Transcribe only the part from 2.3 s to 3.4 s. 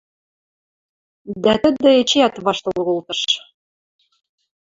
ваштыл нолтыш.